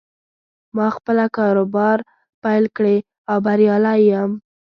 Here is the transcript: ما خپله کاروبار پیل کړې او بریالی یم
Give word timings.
ما 0.75 0.87
خپله 0.95 1.25
کاروبار 1.37 1.97
پیل 2.43 2.65
کړې 2.77 2.97
او 3.31 3.37
بریالی 3.45 3.99
یم 4.11 4.31